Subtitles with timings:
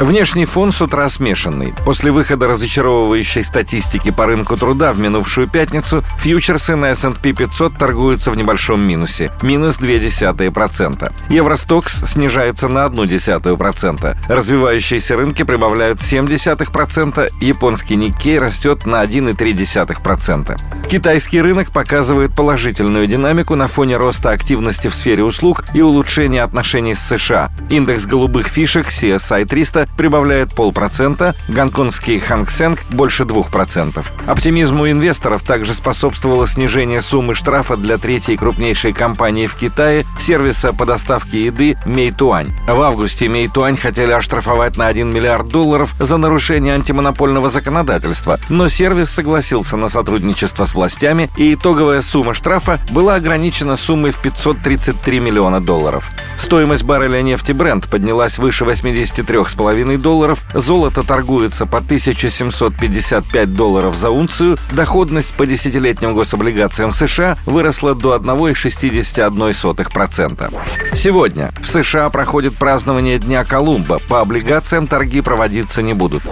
[0.00, 1.72] Внешний фон с утра смешанный.
[1.86, 8.30] После выхода разочаровывающей статистики по рынку труда в минувшую пятницу фьючерсы на S&P 500 торгуются
[8.30, 11.12] в небольшом минусе– минус 0,2%.
[11.30, 14.16] Евростокс снижается на 0,1%.
[14.28, 20.60] Развивающиеся рынки прибавляют 0,7%, японский Никкей растет на 1,3%.
[20.90, 26.94] Китайский рынок показывает положительную динамику на фоне роста активности в сфере услуг и улучшения отношений
[26.94, 27.50] с США.
[27.70, 34.12] Индекс голубых фишек CSI 300 прибавляет полпроцента, гонконгский Ханг Сенг больше двух процентов.
[34.26, 40.86] Оптимизму инвесторов также способствовало снижение суммы штрафа для третьей крупнейшей компании в Китае сервиса по
[40.86, 42.52] доставке еды Мейтуань.
[42.66, 49.10] В августе Мейтуань хотели оштрафовать на 1 миллиард долларов за нарушение антимонопольного законодательства, но сервис
[49.10, 55.60] согласился на сотрудничество с властями, и итоговая сумма штрафа была ограничена суммой в 533 миллиона
[55.60, 56.10] долларов.
[56.38, 64.08] Стоимость барреля нефти Brent поднялась выше 83,5 половиной долларов, золото торгуется по 1755 долларов за
[64.08, 70.58] унцию, доходность по десятилетним гособлигациям США выросла до 1,61%.
[70.94, 76.22] Сегодня в США проходит празднование Дня Колумба, по облигациям торги проводиться не будут.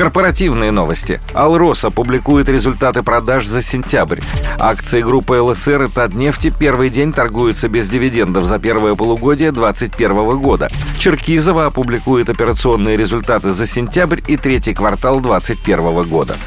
[0.00, 1.20] Корпоративные новости.
[1.34, 4.20] Алроса публикует результаты продаж за сентябрь.
[4.58, 10.70] Акции группы ЛСР и Татнефти первый день торгуются без дивидендов за первое полугодие 2021 года.
[10.98, 16.38] Черкизова опубликует операционные результаты за сентябрь и третий квартал 2021 года.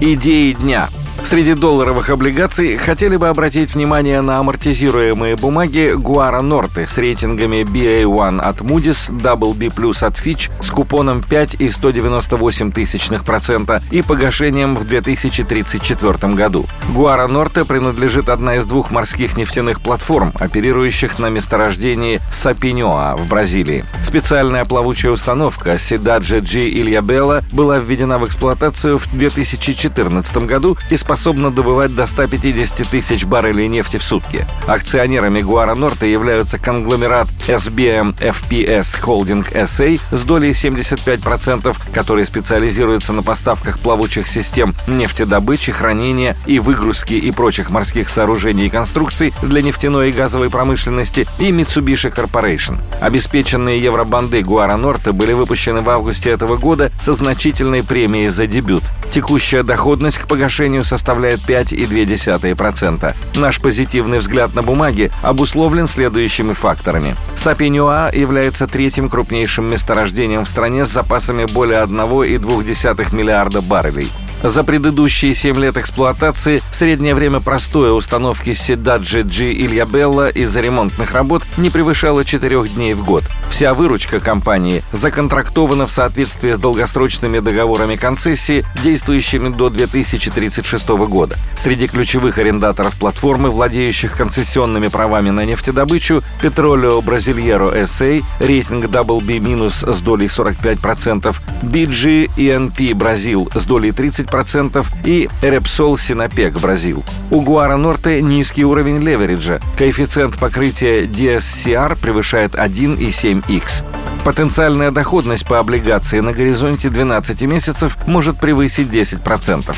[0.00, 0.88] Идеи дня–
[1.24, 8.40] Среди долларовых облигаций хотели бы обратить внимание на амортизируемые бумаги Гуара Норте с рейтингами BA1
[8.40, 9.68] от Moody's, WB+,
[10.06, 16.66] от Fitch с купоном 5 и 198 тысячных процента и погашением в 2034 году.
[16.90, 23.86] Гуара Норте принадлежит одна из двух морских нефтяных платформ, оперирующих на месторождении Сапиньоа в Бразилии.
[24.04, 31.13] Специальная плавучая установка Сидаджи G Ильябелла была введена в эксплуатацию в 2014 году и способна
[31.14, 34.44] способна добывать до 150 тысяч баррелей нефти в сутки.
[34.66, 43.22] Акционерами Гуара Норта являются конгломерат SBM FPS Holding SA с долей 75%, который специализируется на
[43.22, 50.10] поставках плавучих систем нефтедобычи, хранения и выгрузки и прочих морских сооружений и конструкций для нефтяной
[50.10, 52.78] и газовой промышленности и Mitsubishi Corporation.
[53.00, 58.82] Обеспеченные евробанды Гуара Норта были выпущены в августе этого года со значительной премией за дебют.
[59.12, 63.14] Текущая доходность к погашению составляет составляет 5,2%.
[63.34, 67.14] Наш позитивный взгляд на бумаги обусловлен следующими факторами.
[67.36, 74.10] Сапинюа является третьим крупнейшим месторождением в стране с запасами более 1,2 миллиарда баррелей.
[74.44, 81.12] За предыдущие 7 лет эксплуатации среднее время простоя установки Седаджи G Илья Белла из-за ремонтных
[81.12, 83.24] работ не превышало 4 дней в год.
[83.48, 91.38] Вся выручка компании законтрактована в соответствии с долгосрочными договорами концессии, действующими до 2036 года.
[91.56, 100.00] Среди ключевых арендаторов платформы, владеющих концессионными правами на нефтедобычу, Petroleo Brasileiro SA, рейтинг WB- с
[100.02, 107.04] долей 45%, BG ENP Бразил с долей 30%, 10% и Repsol Sinopec Бразил.
[107.30, 109.60] У Гуара Норте низкий уровень левериджа.
[109.78, 113.84] Коэффициент покрытия DSCR превышает 1,7x.
[114.24, 119.76] Потенциальная доходность по облигации на горизонте 12 месяцев может превысить 10%.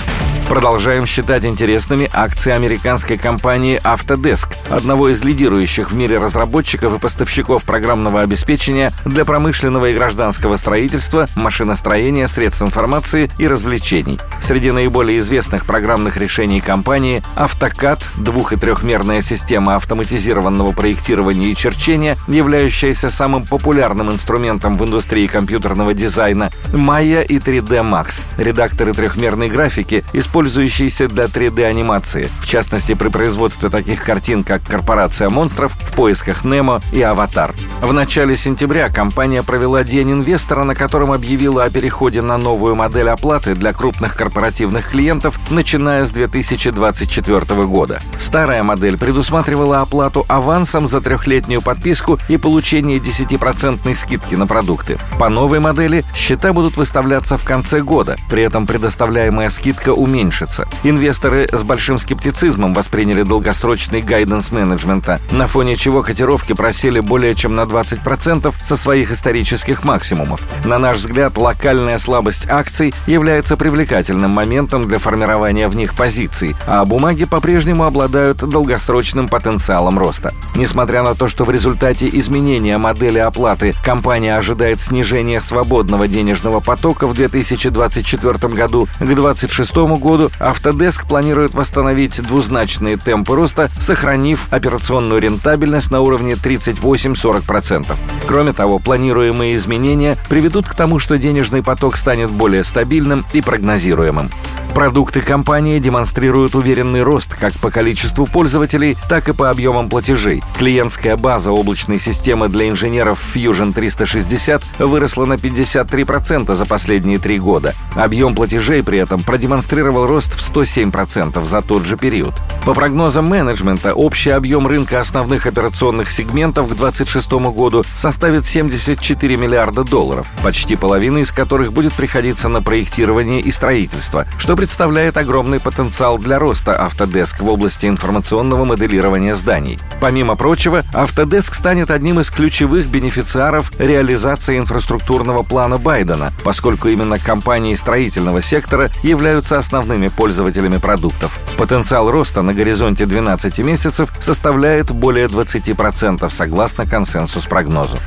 [0.49, 7.65] Продолжаем считать интересными акции американской компании Autodesk, одного из лидирующих в мире разработчиков и поставщиков
[7.65, 14.21] программного обеспечения для промышленного и гражданского строительства, машиностроения, средств информации и развлечений.
[14.41, 22.17] Среди наиболее известных программных решений компании AutoCAD, двух- и трехмерная система автоматизированного проектирования и черчения,
[22.29, 30.05] являющаяся самым популярным инструментом в индустрии компьютерного дизайна, Maya и 3D Max, редакторы трехмерной графики,
[30.13, 36.45] используют использующиеся для 3D-анимации, в частности при производстве таких картин, как «Корпорация монстров», «В поисках
[36.45, 37.55] Немо» и «Аватар».
[37.81, 43.09] В начале сентября компания провела День инвестора, на котором объявила о переходе на новую модель
[43.09, 48.01] оплаты для крупных корпоративных клиентов, начиная с 2024 года.
[48.19, 54.99] Старая модель предусматривала оплату авансом за трехлетнюю подписку и получение 10% скидки на продукты.
[55.19, 60.67] По новой модели счета будут выставляться в конце года, при этом предоставляемая скидка уменьшится уменьшится.
[60.83, 67.55] Инвесторы с большим скептицизмом восприняли долгосрочный гайденс менеджмента, на фоне чего котировки просели более чем
[67.55, 70.41] на 20% со своих исторических максимумов.
[70.65, 76.85] На наш взгляд, локальная слабость акций является привлекательным моментом для формирования в них позиций, а
[76.85, 80.33] бумаги по-прежнему обладают долгосрочным потенциалом роста.
[80.55, 87.07] Несмотря на то, что в результате изменения модели оплаты компания ожидает снижения свободного денежного потока
[87.07, 95.91] в 2024 году, к 2026 году Autodesk планирует восстановить двузначные темпы роста, сохранив операционную рентабельность
[95.91, 97.97] на уровне 38-40%.
[98.27, 104.31] Кроме того, планируемые изменения приведут к тому, что денежный поток станет более стабильным и прогнозируемым.
[104.77, 110.43] Продукты компании демонстрируют уверенный рост как по количеству пользователей, так и по объемам платежей.
[110.59, 117.73] Клиентская база облачной системы для инженеров Fusion 360 выросла на 53% за последние три года.
[117.95, 122.35] Объем платежей при этом продемонстрировал рост в 107% за тот же период.
[122.67, 129.85] По прогнозам менеджмента, общий объем рынка основных операционных сегментов к 2026 году составит 74 миллиарда
[129.85, 136.19] долларов, почти половина из которых будет приходиться на проектирование и строительство, что представляет огромный потенциал
[136.19, 139.79] для роста Autodesk в области информационного моделирования зданий.
[140.01, 147.77] Помимо прочего, Autodesk станет одним из ключевых бенефициаров реализации инфраструктурного плана Байдена, поскольку именно компании
[147.77, 151.39] строительного сектора являются основными пользователями продуктов.
[151.57, 157.99] Потенциал роста на горизонте 12 месяцев составляет более 20% согласно консенсус-прогнозу.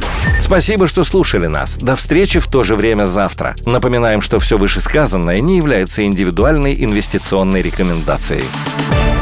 [0.42, 1.78] Спасибо, что слушали нас.
[1.78, 3.56] До встречи в то же время завтра.
[3.66, 6.06] Напоминаем, что все вышесказанное не является
[6.50, 9.19] индивидуальной инвестиционной рекомендацией.